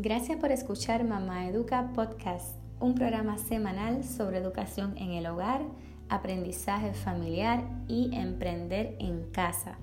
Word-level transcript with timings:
Gracias 0.00 0.38
por 0.38 0.52
escuchar 0.52 1.02
Mamá 1.02 1.48
Educa 1.48 1.90
Podcast, 1.92 2.56
un 2.78 2.94
programa 2.94 3.36
semanal 3.36 4.04
sobre 4.04 4.38
educación 4.38 4.96
en 4.96 5.10
el 5.10 5.26
hogar, 5.26 5.62
aprendizaje 6.08 6.92
familiar 6.92 7.64
y 7.88 8.14
emprender 8.14 8.94
en 9.00 9.28
casa, 9.32 9.76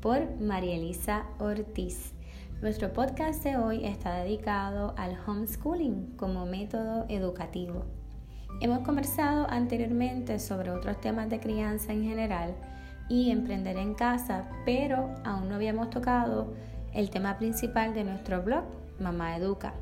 por 0.00 0.40
María 0.40 0.74
Elisa 0.74 1.26
Ortiz. 1.38 2.14
Nuestro 2.60 2.92
podcast 2.92 3.44
de 3.44 3.58
hoy 3.58 3.86
está 3.86 4.16
dedicado 4.16 4.92
al 4.98 5.16
homeschooling 5.24 6.16
como 6.16 6.46
método 6.46 7.06
educativo. 7.08 7.84
Hemos 8.60 8.80
conversado 8.80 9.48
anteriormente 9.48 10.40
sobre 10.40 10.72
otros 10.72 11.00
temas 11.00 11.30
de 11.30 11.38
crianza 11.38 11.92
en 11.92 12.02
general 12.02 12.56
y 13.08 13.30
emprender 13.30 13.76
en 13.76 13.94
casa, 13.94 14.48
pero 14.64 15.14
aún 15.24 15.48
no 15.48 15.54
habíamos 15.54 15.90
tocado 15.90 16.54
el 16.92 17.08
tema 17.10 17.38
principal 17.38 17.94
de 17.94 18.02
nuestro 18.02 18.42
blog, 18.42 18.64
Mamá 19.00 19.36
Educa. 19.36 19.74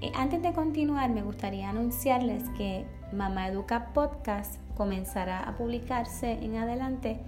Eh, 0.00 0.12
antes 0.14 0.42
de 0.42 0.52
continuar, 0.52 1.10
me 1.10 1.22
gustaría 1.22 1.70
anunciarles 1.70 2.48
que 2.50 2.86
Mamá 3.12 3.48
Educa 3.48 3.92
Podcast 3.94 4.60
comenzará 4.76 5.42
a 5.42 5.56
publicarse 5.56 6.32
en 6.32 6.56
adelante 6.56 7.18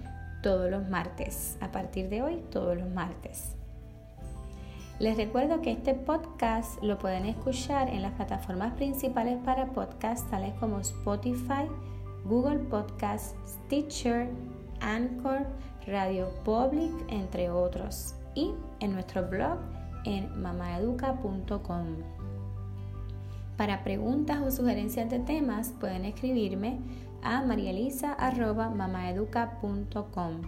todos 0.43 0.69
los 0.69 0.87
martes, 0.87 1.57
a 1.61 1.71
partir 1.71 2.09
de 2.09 2.21
hoy 2.21 2.43
todos 2.51 2.77
los 2.77 2.89
martes. 2.89 3.55
Les 4.99 5.15
recuerdo 5.15 5.61
que 5.61 5.71
este 5.71 5.93
podcast 5.93 6.81
lo 6.83 6.99
pueden 6.99 7.25
escuchar 7.25 7.89
en 7.89 8.01
las 8.01 8.11
plataformas 8.13 8.73
principales 8.73 9.37
para 9.45 9.67
podcast 9.67 10.29
tales 10.29 10.53
como 10.59 10.79
Spotify, 10.81 11.67
Google 12.25 12.59
Podcast, 12.59 13.35
Stitcher, 13.47 14.29
Anchor, 14.81 15.47
Radio 15.87 16.29
Public, 16.43 16.91
entre 17.07 17.49
otros, 17.49 18.15
y 18.35 18.53
en 18.81 18.91
nuestro 18.93 19.27
blog 19.27 19.57
en 20.05 20.41
mamaeduca.com. 20.41 21.85
Para 23.57 23.83
preguntas 23.83 24.41
o 24.41 24.49
sugerencias 24.51 25.09
de 25.09 25.19
temas 25.19 25.73
pueden 25.79 26.05
escribirme 26.05 26.79
a 27.21 27.41
marielisa.mamaeduca.com. 27.41 30.41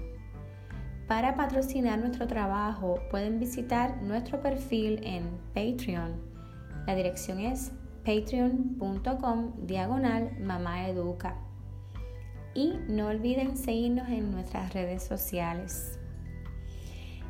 Para 1.07 1.35
patrocinar 1.35 1.99
nuestro 1.99 2.25
trabajo 2.25 2.99
pueden 3.11 3.37
visitar 3.37 4.01
nuestro 4.01 4.41
perfil 4.41 5.01
en 5.03 5.29
Patreon. 5.53 6.15
La 6.87 6.95
dirección 6.95 7.41
es 7.41 7.73
patreon.com 8.05 9.67
diagonal 9.67 10.31
mamaeduca. 10.39 11.35
Y 12.53 12.75
no 12.87 13.07
olviden 13.07 13.57
seguirnos 13.57 14.07
en 14.09 14.31
nuestras 14.31 14.73
redes 14.73 15.03
sociales. 15.03 16.00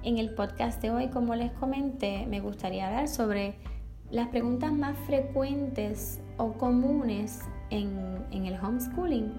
En 0.04 0.18
el 0.18 0.32
podcast 0.32 0.82
de 0.82 0.90
hoy, 0.90 1.10
como 1.10 1.36
les 1.36 1.52
comenté, 1.52 2.26
me 2.26 2.40
gustaría 2.40 2.88
hablar 2.88 3.08
sobre 3.08 3.54
las 4.10 4.30
preguntas 4.30 4.74
más 4.74 4.98
frecuentes 5.06 6.20
o 6.38 6.54
comunes 6.54 7.42
en, 7.70 8.26
el 8.32 8.56
homeschooling 8.60 9.32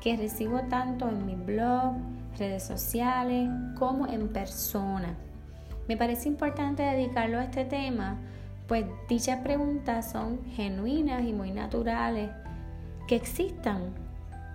que 0.00 0.16
recibo 0.16 0.60
tanto 0.70 1.08
en 1.08 1.26
mi 1.26 1.34
blog, 1.34 1.96
redes 2.38 2.62
sociales 2.62 3.50
como 3.76 4.06
en 4.06 4.28
persona. 4.28 5.16
Me 5.88 5.96
parece 5.96 6.28
importante 6.28 6.84
dedicarlo 6.84 7.40
a 7.40 7.44
este 7.44 7.64
tema, 7.64 8.16
pues 8.68 8.86
dichas 9.08 9.40
preguntas 9.40 10.12
son 10.12 10.38
genuinas 10.52 11.24
y 11.24 11.32
muy 11.32 11.50
naturales 11.50 12.30
que 13.08 13.16
existan, 13.16 13.92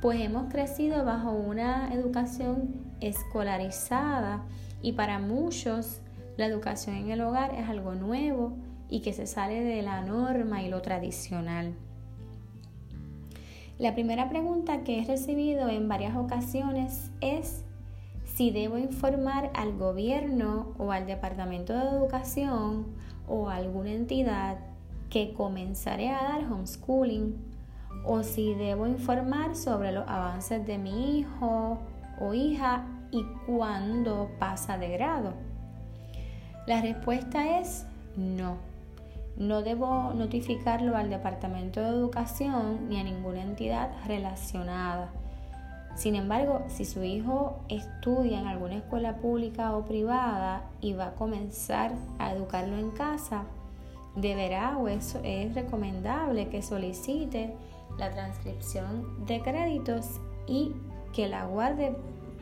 pues 0.02 0.22
hemos 0.22 0.49
crecido 0.49 1.03
bajo 1.03 1.31
una 1.31 1.94
educación 1.94 2.73
escolarizada 3.02 4.45
y 4.82 4.94
para 4.94 5.20
muchos 5.20 6.02
la 6.38 6.46
educación 6.46 6.96
en 6.96 7.12
el 7.12 7.22
hogar 7.22 7.54
es 7.56 7.70
algo 7.70 7.94
nuevo 7.96 8.54
y 8.90 9.02
que 9.02 9.14
se 9.14 9.28
sale 9.28 9.64
de 9.64 9.82
la 9.82 10.02
norma 10.02 10.64
y 10.64 10.70
lo 10.70 10.82
tradicional. 10.82 11.74
La 13.78 13.94
primera 13.94 14.30
pregunta 14.30 14.84
que 14.84 15.00
he 15.00 15.06
recibido 15.06 15.70
en 15.70 15.88
varias 15.88 16.16
ocasiones 16.16 17.12
es 17.20 17.64
si 18.25 18.52
debo 18.52 18.78
informar 18.78 19.50
al 19.56 19.78
gobierno 19.78 20.74
o 20.78 20.91
al 20.91 21.08
Departamento 21.08 21.74
de 21.74 21.90
Educación 21.90 22.86
o 23.28 23.50
a 23.50 23.56
alguna 23.56 23.91
entidad 23.91 24.59
que 25.09 25.34
comenzaré 25.34 26.09
a 26.09 26.24
dar 26.24 26.52
homeschooling 26.52 27.36
o 28.06 28.24
si 28.24 28.53
debo 28.53 28.88
informar 28.88 29.56
sobre 29.56 29.91
los 29.91 30.08
avances 30.08 30.66
de 30.66 30.78
mi 30.78 31.20
hijo 31.20 31.80
o 32.20 32.34
hija 32.34 32.86
y 33.11 33.25
cuándo 33.45 34.31
pasa 34.39 34.77
de 34.77 34.89
grado. 34.89 35.33
La 36.67 36.81
respuesta 36.81 37.59
es 37.59 37.85
no 38.16 38.72
no 39.38 39.61
debo 39.61 40.13
notificarlo 40.13 40.95
al 40.97 41.09
Departamento 41.09 41.81
de 41.81 41.89
Educación 41.89 42.89
ni 42.89 42.99
a 42.99 43.03
ninguna 43.03 43.41
entidad 43.41 43.89
relacionada. 44.05 45.11
Sin 45.95 46.16
embargo, 46.16 46.63
si 46.67 46.85
su 46.85 47.03
hijo 47.03 47.59
estudia 47.67 48.39
en 48.39 48.47
alguna 48.47 48.75
escuela 48.77 49.17
pública 49.17 49.75
o 49.75 49.85
privada 49.85 50.69
y 50.79 50.93
va 50.93 51.07
a 51.07 51.16
comenzar 51.16 51.93
a 52.19 52.33
educarlo 52.33 52.78
en 52.78 52.91
casa, 52.91 53.43
deberá 54.16 54.78
o 54.78 54.88
es, 54.88 55.17
es 55.23 55.53
recomendable 55.53 56.49
que 56.49 56.61
solicite 56.61 57.55
la 57.97 58.11
transcripción 58.11 59.25
de 59.25 59.41
créditos 59.41 60.22
y 60.47 60.73
que 61.13 61.28
la 61.28 61.45
guarde 61.45 61.95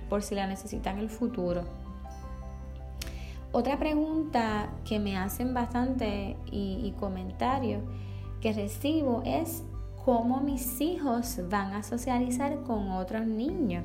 por 0.09 0.23
si 0.23 0.35
la 0.35 0.47
necesita 0.47 0.91
en 0.91 0.99
el 0.99 1.09
futuro. 1.09 1.63
Otra 3.51 3.79
pregunta 3.79 4.69
que 4.85 4.99
me 4.99 5.17
hacen 5.17 5.55
bastante 5.55 6.37
y, 6.51 6.93
comentarios 6.99 7.81
que 8.41 8.53
recibo 8.53 9.23
es 9.25 9.63
cómo 10.05 10.39
mis 10.39 10.79
hijos 10.81 11.39
van 11.49 11.73
a 11.73 11.81
socializar 11.81 12.61
con 12.63 12.91
otros 12.91 13.25
niños. 13.25 13.83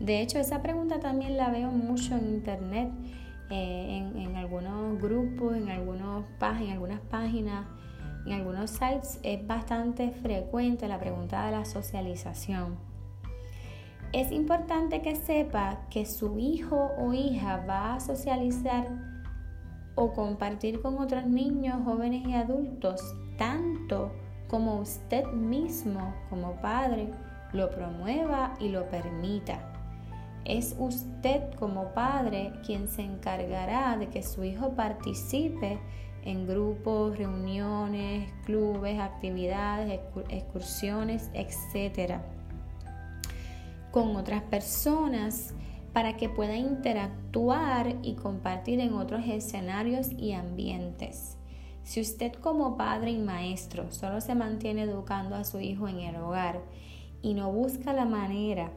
De 0.00 0.20
hecho, 0.20 0.38
esa 0.38 0.62
pregunta 0.62 1.00
también 1.00 1.36
la 1.38 1.50
veo 1.50 1.70
mucho 1.70 2.14
en 2.14 2.28
internet, 2.28 2.90
eh, 3.50 4.10
en, 4.16 4.36
algunos 4.36 5.00
grupos, 5.00 5.56
en, 5.56 5.70
algunos, 5.70 6.24
en 6.60 6.70
algunas 6.70 7.00
páginas, 7.00 7.66
en 8.26 8.32
algunos 8.32 8.70
sites. 8.70 9.18
Es 9.22 9.46
bastante 9.46 10.10
frecuente 10.10 10.88
la 10.88 10.98
pregunta 10.98 11.46
de 11.46 11.52
la 11.52 11.64
socialización. 11.64 12.89
Es 14.12 14.32
importante 14.32 15.02
que 15.02 15.14
sepa 15.14 15.82
que 15.88 16.04
su 16.04 16.36
hijo 16.40 16.90
o 16.98 17.12
hija 17.12 17.64
va 17.64 17.94
a 17.94 18.00
socializar 18.00 18.88
o 19.94 20.12
compartir 20.12 20.82
con 20.82 20.98
otros 20.98 21.26
niños, 21.26 21.84
jóvenes 21.84 22.26
y 22.26 22.34
adultos, 22.34 23.00
tanto 23.38 24.10
como 24.48 24.80
usted 24.80 25.24
mismo 25.26 26.12
como 26.28 26.60
padre 26.60 27.12
lo 27.52 27.70
promueva 27.70 28.54
y 28.58 28.70
lo 28.70 28.90
permita. 28.90 29.60
Es 30.44 30.74
usted 30.80 31.54
como 31.54 31.94
padre 31.94 32.52
quien 32.66 32.88
se 32.88 33.02
encargará 33.02 33.96
de 33.96 34.08
que 34.08 34.24
su 34.24 34.42
hijo 34.42 34.70
participe 34.70 35.78
en 36.24 36.48
grupos, 36.48 37.16
reuniones, 37.16 38.28
clubes, 38.44 38.98
actividades, 38.98 40.00
excursiones, 40.30 41.30
etc 41.32 42.39
con 43.90 44.16
otras 44.16 44.42
personas 44.42 45.54
para 45.92 46.16
que 46.16 46.28
pueda 46.28 46.56
interactuar 46.56 47.96
y 48.02 48.14
compartir 48.14 48.80
en 48.80 48.94
otros 48.94 49.22
escenarios 49.26 50.10
y 50.12 50.32
ambientes. 50.32 51.36
Si 51.82 52.00
usted 52.00 52.32
como 52.34 52.76
padre 52.76 53.10
y 53.10 53.18
maestro 53.18 53.90
solo 53.90 54.20
se 54.20 54.34
mantiene 54.34 54.82
educando 54.82 55.34
a 55.34 55.44
su 55.44 55.60
hijo 55.60 55.88
en 55.88 56.00
el 56.00 56.16
hogar 56.16 56.60
y 57.22 57.34
no 57.34 57.50
busca 57.50 57.92
la 57.92 58.04
manera 58.04 58.70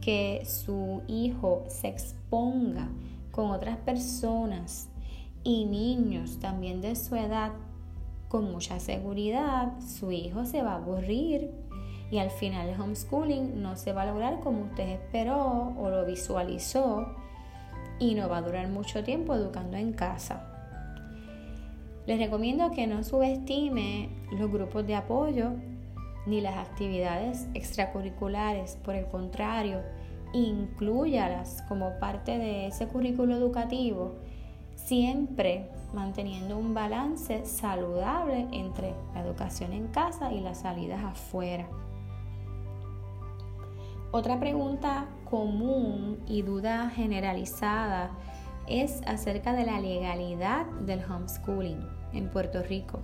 que 0.00 0.42
su 0.44 1.02
hijo 1.08 1.64
se 1.68 1.88
exponga 1.88 2.88
con 3.30 3.50
otras 3.50 3.78
personas 3.78 4.88
y 5.42 5.64
niños 5.64 6.38
también 6.38 6.80
de 6.80 6.94
su 6.94 7.16
edad, 7.16 7.52
con 8.28 8.50
mucha 8.52 8.78
seguridad 8.78 9.72
su 9.80 10.12
hijo 10.12 10.44
se 10.44 10.62
va 10.62 10.72
a 10.72 10.76
aburrir 10.76 11.50
y 12.12 12.18
al 12.18 12.30
final 12.30 12.68
el 12.68 12.78
homeschooling 12.78 13.62
no 13.62 13.74
se 13.74 13.94
va 13.94 14.02
a 14.02 14.06
lograr 14.06 14.40
como 14.40 14.64
usted 14.64 14.86
esperó 14.86 15.72
o 15.78 15.88
lo 15.88 16.04
visualizó 16.04 17.06
y 17.98 18.14
no 18.14 18.28
va 18.28 18.36
a 18.36 18.42
durar 18.42 18.68
mucho 18.68 19.02
tiempo 19.02 19.34
educando 19.34 19.78
en 19.78 19.94
casa. 19.94 20.46
Les 22.04 22.18
recomiendo 22.18 22.70
que 22.70 22.86
no 22.86 23.02
subestime 23.02 24.10
los 24.30 24.52
grupos 24.52 24.86
de 24.86 24.94
apoyo 24.94 25.52
ni 26.26 26.42
las 26.42 26.56
actividades 26.58 27.48
extracurriculares, 27.54 28.76
por 28.84 28.94
el 28.94 29.06
contrario, 29.06 29.80
incluyalas 30.34 31.62
como 31.66 31.98
parte 31.98 32.36
de 32.36 32.66
ese 32.66 32.88
currículo 32.88 33.36
educativo, 33.36 34.16
siempre 34.74 35.70
manteniendo 35.94 36.58
un 36.58 36.74
balance 36.74 37.46
saludable 37.46 38.48
entre 38.52 38.92
la 39.14 39.22
educación 39.22 39.72
en 39.72 39.88
casa 39.88 40.30
y 40.30 40.40
las 40.40 40.60
salidas 40.60 41.02
afuera. 41.02 41.66
Otra 44.14 44.38
pregunta 44.38 45.06
común 45.30 46.22
y 46.26 46.42
duda 46.42 46.90
generalizada 46.90 48.10
es 48.68 49.00
acerca 49.06 49.54
de 49.54 49.64
la 49.64 49.80
legalidad 49.80 50.66
del 50.82 51.02
homeschooling 51.02 51.80
en 52.12 52.28
Puerto 52.28 52.62
Rico. 52.62 53.00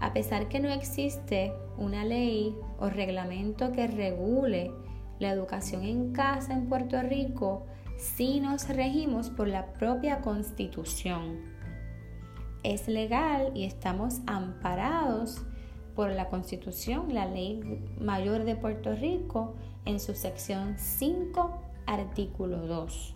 A 0.00 0.12
pesar 0.12 0.48
que 0.48 0.58
no 0.58 0.70
existe 0.70 1.52
una 1.78 2.04
ley 2.04 2.52
o 2.80 2.90
reglamento 2.90 3.70
que 3.70 3.86
regule 3.86 4.72
la 5.20 5.30
educación 5.30 5.84
en 5.84 6.12
casa 6.12 6.52
en 6.52 6.68
Puerto 6.68 7.00
Rico, 7.00 7.64
sí 7.96 8.40
nos 8.40 8.68
regimos 8.68 9.30
por 9.30 9.46
la 9.46 9.72
propia 9.74 10.20
constitución. 10.20 11.38
Es 12.64 12.88
legal 12.88 13.52
y 13.54 13.66
estamos 13.66 14.20
amparados 14.26 15.46
por 15.94 16.10
la 16.10 16.28
constitución, 16.28 17.12
la 17.12 17.26
ley 17.26 17.60
mayor 18.00 18.44
de 18.44 18.56
Puerto 18.56 18.94
Rico, 18.94 19.54
en 19.84 20.00
su 20.00 20.14
sección 20.14 20.74
5, 20.78 21.60
artículo 21.86 22.66
2. 22.66 23.14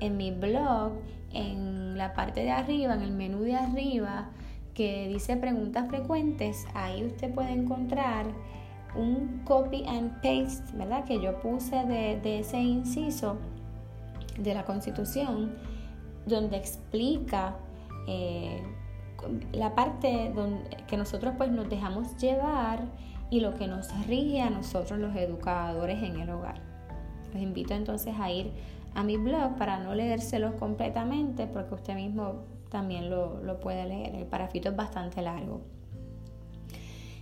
En 0.00 0.16
mi 0.16 0.30
blog, 0.30 0.92
en 1.32 1.96
la 1.96 2.14
parte 2.14 2.40
de 2.40 2.50
arriba, 2.50 2.94
en 2.94 3.02
el 3.02 3.12
menú 3.12 3.42
de 3.42 3.54
arriba, 3.54 4.30
que 4.74 5.08
dice 5.08 5.36
preguntas 5.36 5.88
frecuentes, 5.88 6.66
ahí 6.74 7.04
usted 7.04 7.32
puede 7.32 7.52
encontrar 7.52 8.26
un 8.94 9.42
copy 9.44 9.84
and 9.86 10.14
paste, 10.20 10.76
¿verdad? 10.76 11.04
Que 11.04 11.20
yo 11.20 11.40
puse 11.40 11.76
de, 11.84 12.38
ese 12.40 12.58
inciso 12.58 13.36
de 14.38 14.54
la 14.54 14.64
Constitución, 14.64 15.54
donde 16.26 16.56
explica 16.56 17.56
eh, 18.08 18.62
la 19.52 19.74
parte 19.74 20.32
donde, 20.34 20.76
que 20.86 20.96
nosotros 20.96 21.34
pues 21.36 21.50
nos 21.50 21.68
dejamos 21.68 22.16
llevar 22.16 22.84
y 23.30 23.40
lo 23.40 23.54
que 23.54 23.66
nos 23.66 23.88
rige 24.06 24.40
a 24.40 24.50
nosotros 24.50 24.98
los 24.98 25.14
educadores 25.16 26.02
en 26.02 26.20
el 26.20 26.30
hogar. 26.30 26.60
Los 27.32 27.42
invito 27.42 27.74
entonces 27.74 28.14
a 28.18 28.30
ir 28.30 28.52
a 28.94 29.04
mi 29.04 29.16
blog 29.16 29.56
para 29.56 29.78
no 29.78 29.94
leérselos 29.94 30.54
completamente 30.54 31.46
porque 31.46 31.74
usted 31.74 31.94
mismo 31.94 32.42
también 32.70 33.08
lo, 33.08 33.40
lo 33.42 33.60
puede 33.60 33.86
leer. 33.86 34.14
El 34.14 34.26
parafito 34.26 34.70
es 34.70 34.76
bastante 34.76 35.22
largo. 35.22 35.60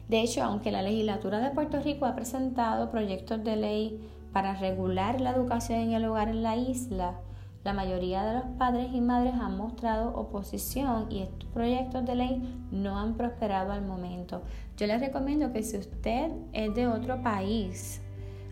De 0.09 0.23
hecho, 0.23 0.43
aunque 0.43 0.73
la 0.73 0.81
legislatura 0.81 1.39
de 1.41 1.51
Puerto 1.51 1.81
Rico 1.81 2.07
ha 2.07 2.15
presentado 2.15 2.91
proyectos 2.91 3.45
de 3.45 3.57
ley 3.57 4.01
para 4.33 4.55
regular 4.55 5.21
la 5.21 5.31
educación 5.31 5.81
en 5.81 5.93
el 5.93 6.05
hogar 6.07 6.29
en 6.29 6.43
la 6.43 6.57
isla, 6.57 7.21
la 7.65 7.73
mayoría 7.73 8.25
de 8.25 8.35
los 8.35 8.45
padres 8.59 8.89
y 8.93 9.01
madres 9.01 9.35
han 9.35 9.57
mostrado 9.57 10.15
oposición 10.15 11.07
y 11.11 11.23
estos 11.23 11.49
proyectos 11.51 12.05
de 12.07 12.15
ley 12.15 12.67
no 12.71 12.99
han 12.99 13.15
prosperado 13.15 13.73
al 13.73 13.85
momento. 13.85 14.43
Yo 14.77 14.87
les 14.87 15.01
recomiendo 15.01 15.53
que 15.53 15.63
si 15.63 15.77
usted 15.77 16.31
es 16.53 16.75
de 16.75 16.87
otro 16.87 17.23
país, 17.23 18.01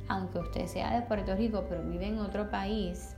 aunque 0.08 0.40
usted 0.40 0.66
sea 0.66 0.94
de 0.94 1.06
Puerto 1.06 1.34
Rico 1.34 1.64
pero 1.68 1.82
vive 1.82 2.08
en 2.08 2.18
otro 2.18 2.50
país, 2.50 3.16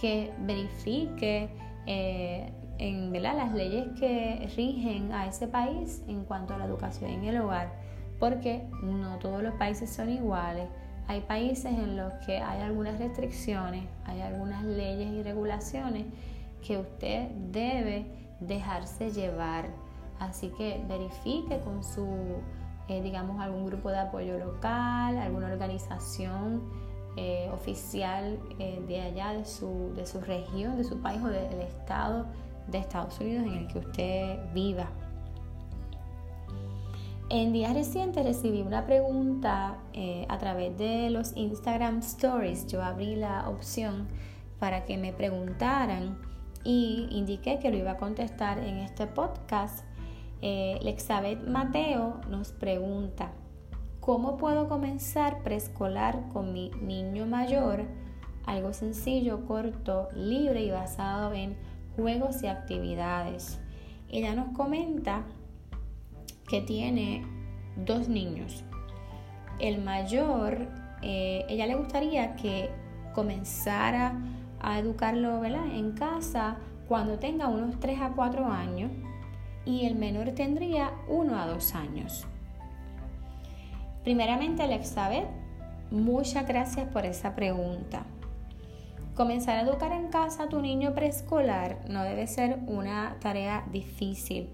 que 0.00 0.32
verifique 0.40 1.50
eh, 1.86 2.52
en 2.78 3.22
las 3.22 3.52
leyes 3.52 3.88
que 3.98 4.50
rigen 4.56 5.12
a 5.12 5.26
ese 5.26 5.48
país 5.48 6.02
en 6.06 6.24
cuanto 6.24 6.54
a 6.54 6.58
la 6.58 6.64
educación 6.64 7.10
en 7.10 7.24
el 7.24 7.40
hogar, 7.40 7.72
porque 8.18 8.68
no 8.82 9.18
todos 9.18 9.42
los 9.42 9.54
países 9.54 9.90
son 9.90 10.10
iguales. 10.10 10.68
Hay 11.08 11.22
países 11.22 11.72
en 11.72 11.96
los 11.96 12.12
que 12.26 12.36
hay 12.36 12.60
algunas 12.60 12.98
restricciones, 12.98 13.84
hay 14.04 14.20
algunas 14.20 14.62
leyes 14.62 15.10
y 15.10 15.22
regulaciones 15.22 16.04
que 16.66 16.76
usted 16.76 17.30
debe 17.50 18.06
dejarse 18.40 19.10
llevar. 19.10 19.70
Así 20.20 20.50
que 20.58 20.84
verifique 20.86 21.60
con 21.60 21.82
su, 21.82 22.06
eh, 22.88 23.00
digamos, 23.00 23.40
algún 23.40 23.64
grupo 23.64 23.90
de 23.90 24.00
apoyo 24.00 24.38
local, 24.38 25.16
alguna 25.16 25.46
organización 25.46 26.62
eh, 27.16 27.48
oficial 27.54 28.38
eh, 28.58 28.82
de 28.86 29.00
allá, 29.00 29.32
de 29.32 29.46
su, 29.46 29.92
de 29.96 30.04
su 30.04 30.20
región, 30.20 30.76
de 30.76 30.84
su 30.84 31.00
país 31.00 31.22
o 31.22 31.28
del 31.28 31.62
estado 31.62 32.26
de 32.66 32.78
Estados 32.78 33.18
Unidos 33.18 33.46
en 33.46 33.54
el 33.54 33.66
que 33.68 33.78
usted 33.78 34.52
viva. 34.52 34.88
En 37.30 37.52
días 37.52 37.74
recientes 37.74 38.24
recibí 38.24 38.62
una 38.62 38.86
pregunta 38.86 39.76
eh, 39.92 40.24
a 40.30 40.38
través 40.38 40.78
de 40.78 41.10
los 41.10 41.36
Instagram 41.36 41.98
Stories. 41.98 42.66
Yo 42.68 42.82
abrí 42.82 43.16
la 43.16 43.50
opción 43.50 44.08
para 44.58 44.86
que 44.86 44.96
me 44.96 45.12
preguntaran 45.12 46.16
y 46.64 47.06
indiqué 47.10 47.58
que 47.58 47.70
lo 47.70 47.76
iba 47.76 47.92
a 47.92 47.96
contestar 47.98 48.58
en 48.60 48.78
este 48.78 49.06
podcast. 49.06 49.84
Eh, 50.40 50.78
Lexabeth 50.80 51.46
Mateo 51.46 52.18
nos 52.30 52.52
pregunta, 52.52 53.32
¿cómo 54.00 54.38
puedo 54.38 54.66
comenzar 54.66 55.42
preescolar 55.42 56.30
con 56.32 56.54
mi 56.54 56.70
niño 56.80 57.26
mayor? 57.26 57.84
Algo 58.46 58.72
sencillo, 58.72 59.44
corto, 59.44 60.08
libre 60.14 60.62
y 60.62 60.70
basado 60.70 61.34
en 61.34 61.58
juegos 61.94 62.42
y 62.42 62.46
actividades. 62.46 63.60
Ella 64.08 64.34
nos 64.34 64.56
comenta 64.56 65.26
que 66.48 66.60
tiene 66.60 67.24
dos 67.76 68.08
niños. 68.08 68.64
El 69.58 69.82
mayor, 69.82 70.68
eh, 71.02 71.44
ella 71.48 71.66
le 71.66 71.74
gustaría 71.74 72.36
que 72.36 72.70
comenzara 73.14 74.18
a 74.60 74.78
educarlo 74.78 75.44
en 75.44 75.92
casa 75.92 76.56
cuando 76.88 77.18
tenga 77.18 77.48
unos 77.48 77.78
3 77.80 78.00
a 78.00 78.10
4 78.10 78.46
años 78.46 78.90
y 79.64 79.86
el 79.86 79.94
menor 79.94 80.30
tendría 80.32 80.92
1 81.08 81.38
a 81.38 81.46
2 81.46 81.74
años. 81.74 82.26
Primeramente, 84.04 84.64
Elizabeth, 84.64 85.26
muchas 85.90 86.46
gracias 86.46 86.88
por 86.88 87.04
esa 87.04 87.34
pregunta. 87.34 88.04
Comenzar 89.14 89.58
a 89.58 89.62
educar 89.62 89.92
en 89.92 90.08
casa 90.08 90.44
a 90.44 90.48
tu 90.48 90.62
niño 90.62 90.94
preescolar 90.94 91.78
no 91.88 92.04
debe 92.04 92.26
ser 92.26 92.60
una 92.66 93.16
tarea 93.20 93.64
difícil 93.70 94.48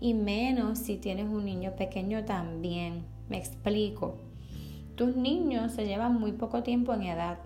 y 0.00 0.14
menos 0.14 0.78
si 0.78 0.96
tienes 0.96 1.28
un 1.28 1.44
niño 1.44 1.76
pequeño 1.76 2.24
también. 2.24 3.04
Me 3.28 3.36
explico. 3.36 4.16
Tus 4.96 5.14
niños 5.14 5.72
se 5.72 5.86
llevan 5.86 6.18
muy 6.18 6.32
poco 6.32 6.62
tiempo 6.62 6.94
en 6.94 7.02
edad. 7.02 7.38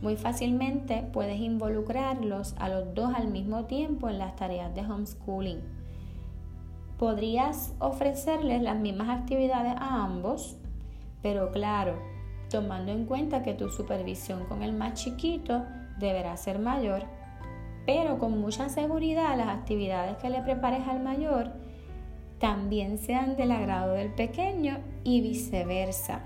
Muy 0.00 0.16
fácilmente 0.16 1.04
puedes 1.12 1.40
involucrarlos 1.40 2.54
a 2.58 2.68
los 2.68 2.94
dos 2.94 3.12
al 3.14 3.28
mismo 3.28 3.64
tiempo 3.64 4.08
en 4.08 4.18
las 4.18 4.36
tareas 4.36 4.74
de 4.74 4.80
homeschooling. 4.80 5.60
Podrías 6.96 7.74
ofrecerles 7.80 8.62
las 8.62 8.78
mismas 8.78 9.08
actividades 9.08 9.74
a 9.76 10.04
ambos, 10.04 10.56
pero 11.22 11.50
claro, 11.50 11.98
tomando 12.50 12.92
en 12.92 13.04
cuenta 13.04 13.42
que 13.42 13.54
tu 13.54 13.68
supervisión 13.68 14.44
con 14.44 14.62
el 14.62 14.72
más 14.72 14.94
chiquito 14.94 15.64
deberá 15.98 16.36
ser 16.36 16.58
mayor, 16.58 17.04
pero 17.84 18.18
con 18.18 18.40
mucha 18.40 18.68
seguridad 18.68 19.36
las 19.36 19.48
actividades 19.48 20.16
que 20.18 20.30
le 20.30 20.42
prepares 20.42 20.86
al 20.88 21.02
mayor 21.02 21.52
también 22.40 22.98
sean 22.98 23.36
del 23.36 23.52
agrado 23.52 23.92
del 23.92 24.08
pequeño 24.08 24.78
y 25.04 25.20
viceversa. 25.20 26.22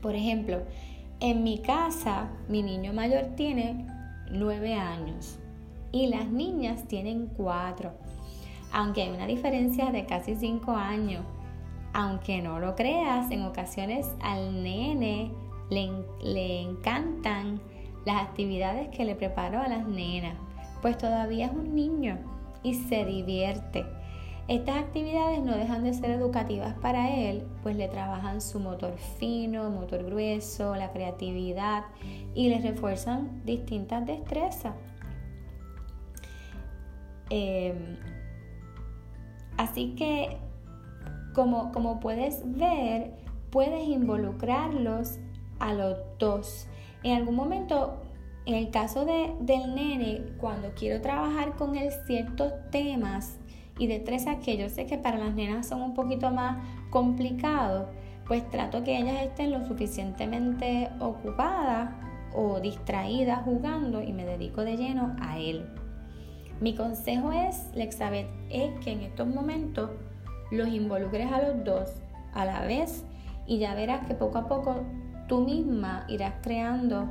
Por 0.00 0.14
ejemplo, 0.14 0.62
en 1.20 1.42
mi 1.42 1.58
casa 1.58 2.30
mi 2.48 2.62
niño 2.62 2.92
mayor 2.92 3.34
tiene 3.36 3.86
9 4.30 4.74
años 4.74 5.38
y 5.90 6.06
las 6.06 6.28
niñas 6.28 6.86
tienen 6.88 7.26
4, 7.36 7.92
aunque 8.72 9.02
hay 9.02 9.10
una 9.10 9.26
diferencia 9.26 9.90
de 9.90 10.06
casi 10.06 10.34
5 10.36 10.72
años. 10.72 11.24
Aunque 11.94 12.40
no 12.40 12.58
lo 12.58 12.74
creas, 12.74 13.30
en 13.30 13.42
ocasiones 13.42 14.08
al 14.22 14.62
nene 14.62 15.30
le, 15.68 15.90
le 16.22 16.62
encantan 16.62 17.60
las 18.06 18.22
actividades 18.22 18.88
que 18.88 19.04
le 19.04 19.14
preparo 19.14 19.60
a 19.60 19.68
las 19.68 19.86
nenas, 19.86 20.36
pues 20.80 20.96
todavía 20.96 21.46
es 21.46 21.52
un 21.52 21.74
niño 21.74 22.18
y 22.62 22.74
se 22.74 23.04
divierte. 23.04 23.84
Estas 24.52 24.76
actividades 24.76 25.42
no 25.42 25.56
dejan 25.56 25.82
de 25.82 25.94
ser 25.94 26.10
educativas 26.10 26.74
para 26.74 27.08
él, 27.08 27.42
pues 27.62 27.74
le 27.74 27.88
trabajan 27.88 28.42
su 28.42 28.60
motor 28.60 28.98
fino, 29.18 29.70
motor 29.70 30.04
grueso, 30.04 30.76
la 30.76 30.92
creatividad 30.92 31.86
y 32.34 32.50
le 32.50 32.60
refuerzan 32.60 33.40
distintas 33.46 34.04
destrezas. 34.04 34.74
Em, 37.30 37.96
así 39.56 39.94
que, 39.94 40.36
como, 41.34 41.72
como 41.72 41.98
puedes 41.98 42.42
ver, 42.44 43.14
puedes 43.48 43.88
involucrarlos 43.88 45.18
a 45.60 45.72
los 45.72 45.96
dos 46.18 46.66
en 47.02 47.16
algún 47.16 47.36
momento, 47.36 48.02
en 48.44 48.56
el 48.56 48.70
caso 48.70 49.06
de, 49.06 49.34
del 49.40 49.74
nene, 49.74 50.26
cuando 50.36 50.74
quiero 50.74 51.00
trabajar 51.00 51.56
con 51.56 51.74
él 51.74 51.90
ciertos 52.06 52.52
temas 52.70 53.38
y 53.78 53.86
destrezas 53.86 54.36
que 54.44 54.56
yo 54.56 54.68
sé 54.68 54.86
que 54.86 54.98
para 54.98 55.18
las 55.18 55.34
nenas 55.34 55.66
son 55.66 55.82
un 55.82 55.94
poquito 55.94 56.30
más 56.30 56.58
complicados, 56.90 57.86
pues 58.26 58.48
trato 58.50 58.84
que 58.84 58.98
ellas 58.98 59.22
estén 59.22 59.50
lo 59.50 59.66
suficientemente 59.66 60.88
ocupadas 61.00 61.90
o 62.34 62.60
distraídas 62.60 63.42
jugando 63.44 64.02
y 64.02 64.12
me 64.12 64.24
dedico 64.24 64.62
de 64.62 64.76
lleno 64.76 65.16
a 65.20 65.38
él. 65.38 65.66
Mi 66.60 66.74
consejo 66.74 67.32
es, 67.32 67.70
Lexabeth, 67.74 68.28
es 68.48 68.70
que 68.84 68.92
en 68.92 69.00
estos 69.00 69.26
momentos 69.26 69.90
los 70.50 70.68
involucres 70.68 71.32
a 71.32 71.42
los 71.42 71.64
dos 71.64 71.90
a 72.34 72.44
la 72.44 72.62
vez 72.62 73.04
y 73.46 73.58
ya 73.58 73.74
verás 73.74 74.06
que 74.06 74.14
poco 74.14 74.38
a 74.38 74.46
poco 74.46 74.84
tú 75.26 75.40
misma 75.40 76.04
irás 76.08 76.34
creando 76.42 77.08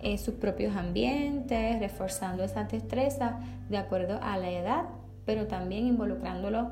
eh, 0.00 0.18
sus 0.18 0.34
propios 0.34 0.74
ambientes, 0.76 1.78
reforzando 1.78 2.42
esas 2.42 2.70
destrezas 2.70 3.34
de 3.68 3.76
acuerdo 3.76 4.18
a 4.22 4.38
la 4.38 4.50
edad, 4.50 4.84
pero 5.24 5.46
también 5.46 5.86
involucrándolos, 5.86 6.68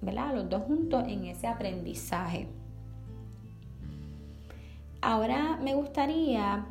¿verdad? 0.00 0.34
Los 0.34 0.48
dos 0.48 0.62
juntos 0.64 1.04
en 1.06 1.24
ese 1.24 1.46
aprendizaje. 1.46 2.48
Ahora 5.02 5.58
me 5.62 5.74
gustaría 5.74 6.66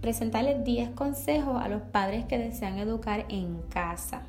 presentarles 0.00 0.64
10 0.64 0.90
consejos 0.90 1.62
a 1.62 1.68
los 1.68 1.82
padres 1.82 2.24
que 2.24 2.38
desean 2.38 2.78
educar 2.78 3.26
en 3.28 3.62
casa. 3.68 4.22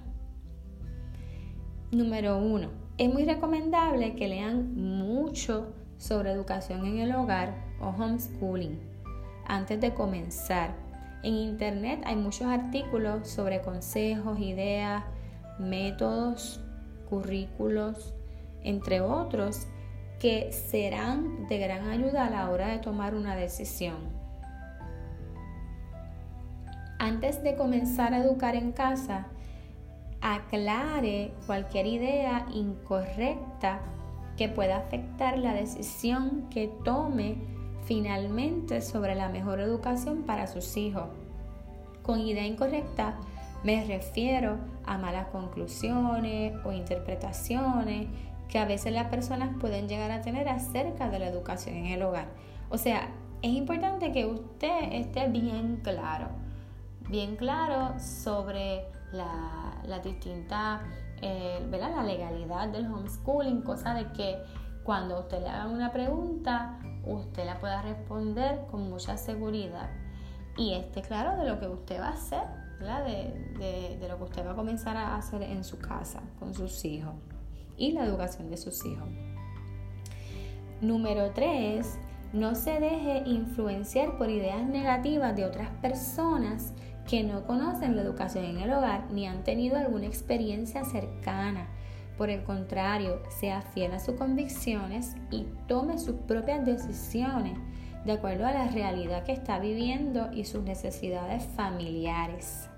Número 1.91 2.37
1. 2.37 2.69
Es 2.97 3.11
muy 3.11 3.25
recomendable 3.25 4.15
que 4.15 4.27
lean 4.27 4.75
mucho 4.75 5.73
sobre 5.97 6.31
educación 6.31 6.85
en 6.85 6.99
el 6.99 7.15
hogar 7.15 7.55
o 7.79 7.87
homeschooling 7.89 8.79
antes 9.47 9.79
de 9.81 9.93
comenzar. 9.93 10.75
En 11.23 11.33
internet 11.33 12.01
hay 12.05 12.15
muchos 12.15 12.47
artículos 12.47 13.27
sobre 13.27 13.61
consejos, 13.61 14.39
ideas, 14.39 15.03
métodos, 15.61 16.59
currículos, 17.09 18.13
entre 18.63 19.01
otros, 19.01 19.67
que 20.19 20.51
serán 20.51 21.47
de 21.47 21.57
gran 21.57 21.87
ayuda 21.87 22.27
a 22.27 22.29
la 22.29 22.49
hora 22.49 22.67
de 22.67 22.79
tomar 22.79 23.15
una 23.15 23.35
decisión. 23.35 23.97
Antes 26.99 27.41
de 27.41 27.55
comenzar 27.55 28.13
a 28.13 28.19
educar 28.19 28.55
en 28.55 28.71
casa, 28.71 29.27
aclare 30.21 31.33
cualquier 31.47 31.87
idea 31.87 32.45
incorrecta 32.53 33.81
que 34.37 34.47
pueda 34.47 34.77
afectar 34.77 35.39
la 35.39 35.53
decisión 35.53 36.47
que 36.51 36.71
tome 36.83 37.37
finalmente 37.85 38.81
sobre 38.81 39.15
la 39.15 39.29
mejor 39.29 39.59
educación 39.59 40.23
para 40.23 40.47
sus 40.47 40.77
hijos. 40.77 41.09
Con 42.03 42.19
idea 42.19 42.45
incorrecta 42.45 43.17
me 43.63 43.85
refiero 43.85 44.57
a 44.85 44.97
malas 44.97 45.27
conclusiones 45.27 46.53
o 46.65 46.71
interpretaciones 46.71 48.07
que 48.49 48.59
a 48.59 48.65
veces 48.65 48.91
las 48.91 49.07
personas 49.07 49.55
pueden 49.59 49.87
llegar 49.87 50.11
a 50.11 50.21
tener 50.21 50.49
acerca 50.49 51.09
de 51.09 51.19
la 51.19 51.27
educación 51.27 51.75
en 51.75 51.85
el 51.87 52.03
hogar. 52.03 52.27
O 52.69 52.77
sea, 52.77 53.09
es 53.41 53.51
importante 53.51 54.11
que 54.11 54.25
usted 54.25 54.91
esté 54.91 55.27
bien 55.27 55.79
claro, 55.83 56.27
bien 57.09 57.35
claro 57.35 57.99
sobre 57.99 58.85
la, 59.11 59.81
la 59.85 59.99
distinta, 59.99 60.81
eh, 61.21 61.65
la 61.71 62.03
legalidad 62.03 62.69
del 62.69 62.87
homeschooling, 62.87 63.61
cosa 63.61 63.93
de 63.93 64.11
que 64.11 64.37
cuando 64.83 65.19
usted 65.19 65.41
le 65.41 65.49
haga 65.49 65.67
una 65.67 65.91
pregunta, 65.91 66.79
usted 67.05 67.45
la 67.45 67.59
pueda 67.59 67.81
responder 67.81 68.65
con 68.69 68.89
mucha 68.89 69.17
seguridad. 69.17 69.89
Y 70.57 70.73
esté 70.73 71.01
claro 71.01 71.37
de 71.37 71.49
lo 71.49 71.59
que 71.59 71.67
usted 71.67 71.99
va 71.99 72.07
a 72.07 72.13
hacer, 72.13 72.43
de, 72.81 74.07
lo 74.07 74.17
que 74.17 74.23
usted 74.23 74.45
va 74.45 74.51
a 74.51 74.55
comenzar 74.55 74.97
a 74.97 75.15
hacer 75.15 75.43
en 75.43 75.63
su 75.63 75.77
casa 75.77 76.21
con 76.39 76.53
sus 76.53 76.83
hijos 76.83 77.13
y 77.77 77.91
la 77.91 78.05
educación 78.05 78.50
de 78.50 78.57
sus 78.57 78.85
hijos. 78.85 79.07
Número 80.81 81.31
3. 81.31 82.00
No 82.33 82.55
se 82.55 82.79
deje 82.79 83.23
influenciar 83.25 84.17
por 84.17 84.29
ideas 84.29 84.63
negativas 84.63 85.35
de 85.35 85.45
otras 85.45 85.69
personas 85.81 86.73
que 87.07 87.23
no 87.23 87.45
conocen 87.45 87.95
la 87.95 88.01
educación 88.01 88.45
en 88.45 88.57
el 88.57 88.71
hogar 88.71 89.11
ni 89.11 89.27
han 89.27 89.43
tenido 89.43 89.77
alguna 89.77 90.07
experiencia 90.07 90.83
cercana. 90.85 91.67
Por 92.17 92.29
el 92.29 92.43
contrario, 92.43 93.21
sea 93.29 93.61
fiel 93.61 93.91
a 93.91 94.00
sus 94.00 94.15
convicciones 94.15 95.15
y 95.29 95.45
tome 95.67 95.97
sus 95.97 96.15
propias 96.15 96.65
decisiones 96.65 97.57
de 98.05 98.13
acuerdo 98.13 98.47
a 98.47 98.51
la 98.51 98.67
realidad 98.67 99.23
que 99.23 99.33
está 99.33 99.59
viviendo 99.59 100.31
y 100.33 100.45
sus 100.45 100.63
necesidades 100.63 101.43
familiares. 101.55 102.70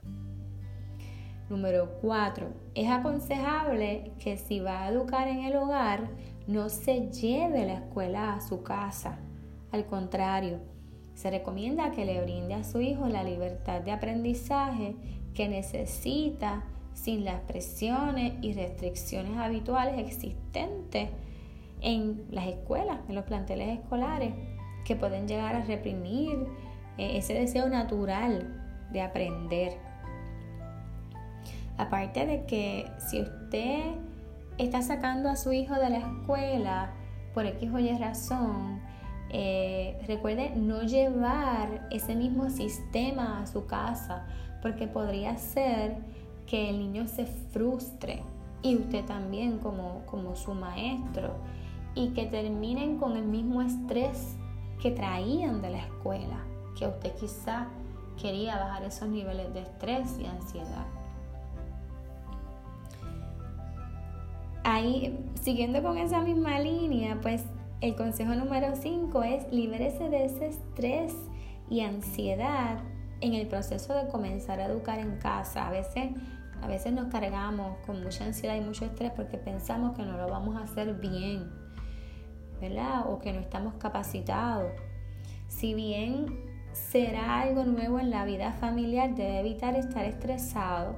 Número 1.50 1.98
4. 2.02 2.48
Es 2.74 2.90
aconsejable 2.90 4.12
que 4.20 4.38
si 4.38 4.60
va 4.60 4.84
a 4.84 4.90
educar 4.90 5.28
en 5.28 5.40
el 5.40 5.56
hogar, 5.56 6.10
no 6.48 6.70
se 6.70 7.12
lleve 7.12 7.66
la 7.66 7.76
escuela 7.76 8.34
a 8.34 8.42
su 8.42 8.64
casa. 8.64 9.20
Al 9.72 9.86
contrario, 9.86 10.60
se 11.16 11.30
recomienda 11.30 11.92
que 11.92 12.06
le 12.06 12.22
brinde 12.22 12.54
a 12.54 12.64
su 12.64 12.82
hijo 12.82 13.08
la 13.08 13.24
libertad 13.24 13.82
de 13.82 13.92
aprendizaje 13.92 14.96
que 15.34 15.48
necesita 15.48 16.64
sin 16.94 17.26
las 17.26 17.42
presiones 17.42 18.34
y 18.42 18.54
restricciones 18.54 19.38
habituales 19.38 20.00
existentes 20.00 21.10
en 21.82 22.26
las 22.32 22.48
escuelas, 22.48 23.00
en 23.10 23.16
los 23.16 23.26
planteles 23.26 23.80
escolares, 23.80 24.34
que 24.86 24.96
pueden 24.96 25.28
llegar 25.28 25.56
a 25.56 25.66
reprimir 25.66 26.48
eh, 26.98 27.18
ese 27.18 27.34
deseo 27.34 27.68
natural 27.70 28.88
de 28.92 29.02
aprender. 29.02 29.78
Aparte 31.78 32.26
de 32.26 32.46
que 32.46 32.92
si 32.98 33.22
usted 33.22 33.96
está 34.58 34.82
sacando 34.82 35.30
a 35.30 35.36
su 35.36 35.52
hijo 35.52 35.74
de 35.76 35.90
la 35.90 35.98
escuela 35.98 36.94
por 37.34 37.46
X 37.46 37.72
o 37.74 37.80
Y 37.80 37.98
razón, 37.98 38.82
eh, 39.30 40.00
recuerde 40.08 40.52
no 40.56 40.84
llevar 40.84 41.88
ese 41.90 42.16
mismo 42.16 42.50
sistema 42.52 43.42
a 43.42 43.48
su 43.48 43.66
casa, 43.66 44.28
porque 44.62 44.88
podría 44.88 45.38
ser 45.38 45.98
que 46.46 46.70
el 46.70 46.78
niño 46.78 47.08
se 47.08 47.26
frustre 47.26 48.22
y 48.62 48.76
usted 48.76 49.04
también 49.06 49.58
como, 49.58 50.04
como 50.06 50.36
su 50.36 50.54
maestro 50.54 51.36
y 51.96 52.10
que 52.10 52.26
terminen 52.26 52.98
con 52.98 53.18
el 53.18 53.26
mismo 53.26 53.62
estrés 53.62 54.36
que 54.82 54.92
traían 54.92 55.62
de 55.62 55.72
la 55.72 55.80
escuela, 55.80 56.44
que 56.78 56.88
usted 56.88 57.14
quizá 57.16 57.68
quería 58.22 58.58
bajar 58.58 58.84
esos 58.84 59.10
niveles 59.10 59.54
de 59.54 59.62
estrés 59.62 60.18
y 60.20 60.26
ansiedad. 60.26 60.86
Ahí, 64.64 65.20
siguiendo 65.42 65.84
con 65.84 65.98
esa 65.98 66.22
misma 66.22 66.60
línea, 66.60 67.20
pues 67.22 67.44
el 67.82 67.96
consejo 67.96 68.34
número 68.34 68.76
5 68.76 69.24
es 69.24 69.52
libérese 69.52 70.10
de 70.10 70.26
ese 70.26 70.48
estrés 70.48 71.14
y 71.70 71.82
ansiedad 71.82 72.80
en 73.20 73.34
el 73.34 73.48
proceso 73.48 73.94
de 73.94 74.08
comenzar 74.08 74.62
a 74.62 74.68
educar 74.68 75.00
en 75.00 75.18
casa. 75.18 75.68
A 75.68 75.72
veces, 75.72 76.12
a 76.62 76.68
veces 76.68 76.94
nos 76.94 77.08
cargamos 77.08 77.78
con 77.86 78.02
mucha 78.02 78.24
ansiedad 78.24 78.56
y 78.56 78.62
mucho 78.62 78.86
estrés 78.86 79.12
porque 79.12 79.38
pensamos 79.38 79.98
que 79.98 80.04
no 80.04 80.18
lo 80.18 80.30
vamos 80.30 80.56
a 80.56 80.64
hacer 80.64 80.94
bien, 80.94 81.52
¿verdad? 82.62 83.12
O 83.12 83.20
que 83.20 83.34
no 83.34 83.42
estamos 83.42 83.74
capacitados. 83.76 84.72
Si 85.50 85.74
bien 85.74 86.26
será 86.72 87.42
algo 87.42 87.66
nuevo 87.66 88.00
en 88.00 88.12
la 88.12 88.24
vida 88.24 88.54
familiar, 88.54 89.14
debe 89.14 89.42
evitar 89.42 89.76
estar 89.76 90.06
estresado 90.06 90.96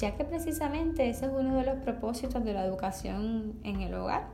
ya 0.00 0.16
que 0.16 0.24
precisamente 0.24 1.10
ese 1.10 1.26
es 1.26 1.32
uno 1.32 1.56
de 1.56 1.64
los 1.64 1.76
propósitos 1.76 2.42
de 2.42 2.54
la 2.54 2.64
educación 2.64 3.60
en 3.64 3.82
el 3.82 3.92
hogar, 3.94 4.28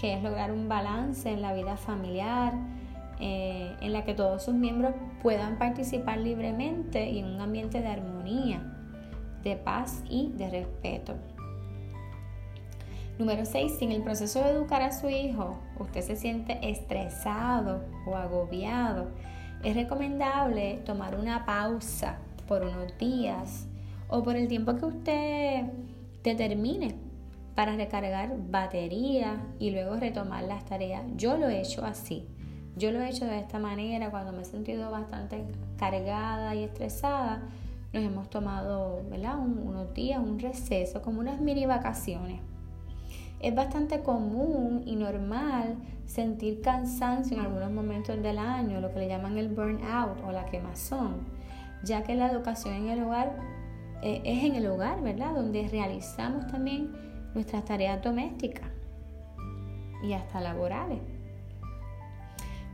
que 0.00 0.14
es 0.14 0.22
lograr 0.22 0.50
un 0.50 0.66
balance 0.66 1.30
en 1.30 1.42
la 1.42 1.52
vida 1.52 1.76
familiar, 1.76 2.54
eh, 3.20 3.76
en 3.82 3.92
la 3.92 4.04
que 4.04 4.14
todos 4.14 4.44
sus 4.44 4.54
miembros 4.54 4.94
puedan 5.22 5.58
participar 5.58 6.18
libremente 6.18 7.10
y 7.10 7.18
en 7.18 7.26
un 7.26 7.40
ambiente 7.40 7.82
de 7.82 7.88
armonía, 7.88 8.62
de 9.42 9.56
paz 9.56 10.02
y 10.08 10.32
de 10.36 10.48
respeto. 10.48 11.14
Número 13.18 13.44
6. 13.44 13.76
Si 13.78 13.84
en 13.84 13.92
el 13.92 14.02
proceso 14.02 14.42
de 14.42 14.50
educar 14.50 14.80
a 14.80 14.92
su 14.92 15.10
hijo 15.10 15.58
usted 15.78 16.00
se 16.00 16.16
siente 16.16 16.58
estresado 16.62 17.84
o 18.06 18.16
agobiado, 18.16 19.08
es 19.64 19.74
recomendable 19.74 20.80
tomar 20.86 21.18
una 21.18 21.44
pausa 21.44 22.18
por 22.46 22.62
unos 22.62 22.96
días 22.96 23.66
o 24.08 24.22
por 24.22 24.36
el 24.36 24.48
tiempo 24.48 24.74
que 24.76 24.86
usted 24.86 25.64
determine 26.22 26.94
para 27.54 27.76
recargar 27.76 28.36
batería 28.50 29.36
y 29.58 29.70
luego 29.70 29.96
retomar 29.96 30.44
las 30.44 30.64
tareas. 30.64 31.02
Yo 31.16 31.36
lo 31.36 31.48
he 31.48 31.60
hecho 31.60 31.84
así. 31.84 32.24
Yo 32.76 32.92
lo 32.92 33.00
he 33.00 33.10
hecho 33.10 33.24
de 33.26 33.40
esta 33.40 33.58
manera 33.58 34.10
cuando 34.10 34.32
me 34.32 34.42
he 34.42 34.44
sentido 34.44 34.90
bastante 34.90 35.44
cargada 35.76 36.54
y 36.54 36.62
estresada. 36.62 37.42
Nos 37.92 38.04
hemos 38.04 38.30
tomado 38.30 39.02
unos 39.02 39.92
días, 39.94 40.20
un 40.20 40.38
receso, 40.38 41.02
como 41.02 41.20
unas 41.20 41.40
mini 41.40 41.66
vacaciones. 41.66 42.40
Es 43.40 43.54
bastante 43.54 44.00
común 44.00 44.82
y 44.86 44.94
normal 44.96 45.76
sentir 46.06 46.60
cansancio 46.60 47.36
en 47.36 47.44
algunos 47.44 47.70
momentos 47.70 48.22
del 48.22 48.38
año, 48.38 48.80
lo 48.80 48.92
que 48.92 49.00
le 49.00 49.08
llaman 49.08 49.36
el 49.38 49.48
burnout 49.48 50.22
o 50.24 50.32
la 50.32 50.44
quemazón, 50.46 51.16
ya 51.82 52.02
que 52.02 52.14
la 52.14 52.30
educación 52.30 52.74
en 52.74 52.88
el 52.88 53.02
hogar 53.02 53.57
eh, 54.02 54.20
es 54.24 54.44
en 54.44 54.54
el 54.54 54.66
hogar, 54.66 55.02
¿verdad? 55.02 55.34
Donde 55.34 55.68
realizamos 55.68 56.46
también 56.46 56.92
nuestras 57.34 57.64
tareas 57.64 58.02
domésticas 58.02 58.70
y 60.02 60.12
hasta 60.12 60.40
laborales. 60.40 61.00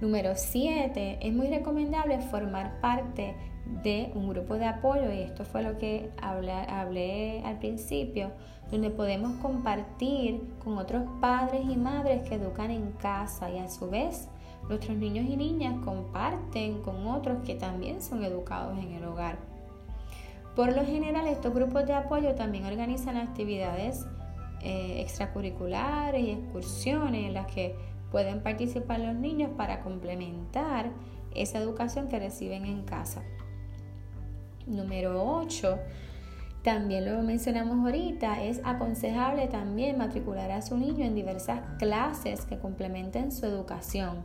Número 0.00 0.33
7. 0.35 1.19
Es 1.21 1.33
muy 1.33 1.49
recomendable 1.49 2.19
formar 2.21 2.81
parte 2.81 3.35
de 3.83 4.11
un 4.14 4.28
grupo 4.28 4.54
de 4.54 4.66
apoyo 4.66 5.11
y 5.12 5.21
esto 5.21 5.45
fue 5.45 5.62
lo 5.62 5.78
que 5.78 6.11
hablé, 6.21 6.52
hablé 6.52 7.43
al 7.45 7.59
principio, 7.59 8.31
donde 8.71 8.90
podemos 8.90 9.33
compartir 9.40 10.43
con 10.62 10.78
otros 10.78 11.04
padres 11.21 11.62
y 11.69 11.76
madres 11.76 12.28
que 12.28 12.35
educan 12.35 12.71
en 12.71 12.93
casa 12.93 13.50
y 13.50 13.59
a 13.59 13.69
su 13.69 13.88
vez 13.88 14.28
nuestros 14.69 14.97
niños 14.97 15.26
y 15.28 15.37
niñas 15.37 15.83
comparten 15.85 16.83
con 16.83 17.07
otros 17.07 17.43
que 17.45 17.54
también 17.54 18.02
son 18.02 18.25
educados 18.25 18.78
en 18.78 18.93
el 18.93 19.04
hogar. 19.04 19.53
Por 20.54 20.75
lo 20.75 20.84
general, 20.84 21.26
estos 21.26 21.52
grupos 21.52 21.87
de 21.87 21.94
apoyo 21.94 22.34
también 22.34 22.64
organizan 22.64 23.16
actividades 23.16 24.06
eh, 24.61 25.00
extracurriculares 25.00 26.23
y 26.23 26.30
excursiones 26.30 27.26
en 27.26 27.34
las 27.34 27.46
que 27.52 27.75
pueden 28.11 28.42
participar 28.42 29.00
los 29.00 29.14
niños 29.16 29.50
para 29.56 29.80
complementar 29.80 30.92
esa 31.34 31.58
educación 31.58 32.08
que 32.08 32.20
reciben 32.20 32.64
en 32.64 32.84
casa. 32.84 33.23
Número 34.66 35.23
8. 35.40 35.78
También 36.62 37.04
lo 37.04 37.23
mencionamos 37.23 37.84
ahorita, 37.84 38.42
es 38.42 38.62
aconsejable 38.64 39.49
también 39.49 39.99
matricular 39.99 40.50
a 40.50 40.62
su 40.62 40.78
niño 40.78 41.04
en 41.04 41.14
diversas 41.14 41.61
clases 41.78 42.46
que 42.46 42.58
complementen 42.58 43.32
su 43.32 43.44
educación, 43.44 44.25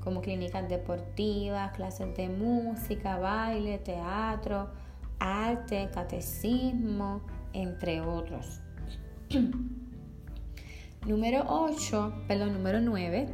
como 0.00 0.20
clínicas 0.20 0.68
deportivas, 0.68 1.70
clases 1.76 2.16
de 2.16 2.28
música, 2.30 3.18
baile, 3.18 3.78
teatro, 3.78 4.70
arte, 5.18 5.88
catecismo, 5.92 7.22
entre 7.52 8.00
otros. 8.00 8.60
número 11.06 11.44
8, 11.48 12.24
perdón, 12.26 12.54
número 12.54 12.80
9. 12.80 13.28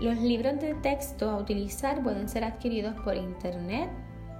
Los 0.00 0.18
libros 0.18 0.60
de 0.60 0.74
texto 0.74 1.30
a 1.30 1.36
utilizar 1.36 2.02
pueden 2.02 2.28
ser 2.28 2.44
adquiridos 2.44 2.94
por 3.02 3.16
internet 3.16 3.90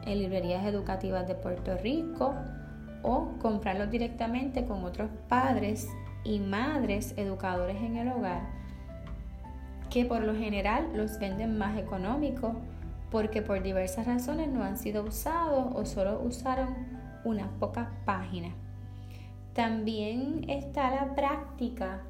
en 0.07 0.19
librerías 0.19 0.65
educativas 0.67 1.29
de 1.29 1.35
Puerto 1.35 1.77
Rico 1.77 2.35
o 3.03 3.33
comprarlos 3.41 3.91
directamente 3.91 4.65
con 4.65 4.85
otros 4.85 5.11
padres 5.29 5.89
y 6.25 6.39
madres 6.39 7.15
educadores 7.17 7.77
en 7.77 7.97
el 7.97 8.09
hogar 8.09 8.63
que 9.93 10.07
por 10.07 10.25
lo 10.25 10.35
general 10.35 10.89
los 10.95 11.19
venden 11.19 11.59
más 11.59 11.79
económicos 11.79 12.55
porque 13.13 13.43
por 13.43 13.63
diversas 13.63 14.07
razones 14.07 14.49
no 14.49 14.65
han 14.65 14.79
sido 14.79 15.05
usados 15.05 15.69
o 15.75 15.85
solo 15.85 16.23
usaron 16.23 16.75
unas 17.25 17.49
pocas 17.61 17.89
páginas. 18.07 18.55
También 19.53 20.47
está 20.49 20.91
la 20.91 21.15
práctica 21.15 22.05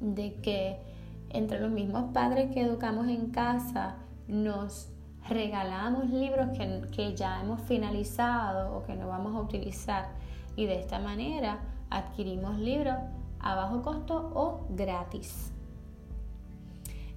de 0.00 0.40
que 0.40 0.80
entre 1.28 1.60
los 1.60 1.70
mismos 1.70 2.12
padres 2.14 2.50
que 2.52 2.62
educamos 2.62 3.08
en 3.08 3.30
casa 3.30 3.96
nos 4.26 4.88
regalamos 5.28 6.08
libros 6.08 6.48
que, 6.56 7.14
ya 7.14 7.42
hemos 7.42 7.60
finalizado 7.62 8.74
o 8.74 8.84
que 8.84 8.94
no 8.94 9.08
vamos 9.08 9.34
a 9.34 9.40
utilizar 9.40 10.08
y 10.56 10.64
de 10.64 10.80
esta 10.80 10.98
manera 10.98 11.60
adquirimos 11.90 12.58
libros 12.58 12.94
a 13.38 13.54
bajo 13.54 13.82
costo 13.82 14.32
o 14.34 14.66
gratis. 14.70 15.52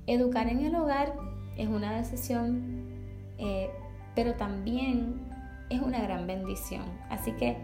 Educar 0.05 0.49
en 0.49 0.65
el 0.65 0.75
hogar 0.75 1.13
es 1.55 1.67
una 1.67 1.95
decisión, 1.95 2.88
eh, 3.39 3.69
pero 4.15 4.33
también 4.35 5.21
es 5.69 5.81
una 5.81 6.01
gran 6.01 6.27
bendición. 6.27 6.83
Así 7.09 7.31
que 7.33 7.57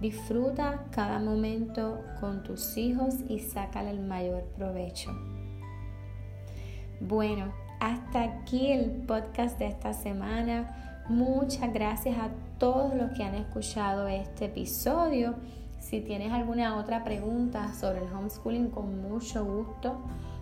disfruta 0.00 0.84
cada 0.90 1.18
momento 1.18 2.02
con 2.20 2.42
tus 2.42 2.76
hijos 2.76 3.16
y 3.28 3.40
sácale 3.40 3.90
el 3.90 4.00
mayor 4.00 4.44
provecho. 4.56 5.10
Bueno, 7.00 7.52
hasta 7.80 8.22
aquí 8.22 8.72
el 8.72 8.90
podcast 9.06 9.58
de 9.58 9.66
esta 9.66 9.92
semana. 9.92 11.04
Muchas 11.08 11.72
gracias 11.72 12.18
a 12.18 12.30
todos 12.58 12.94
los 12.94 13.10
que 13.12 13.22
han 13.22 13.34
escuchado 13.34 14.08
este 14.08 14.46
episodio. 14.46 15.34
Si 15.78 16.00
tienes 16.00 16.32
alguna 16.32 16.76
otra 16.76 17.04
pregunta 17.04 17.72
sobre 17.74 17.98
el 17.98 18.12
homeschooling, 18.12 18.70
con 18.70 19.02
mucho 19.02 19.44
gusto 19.44 20.00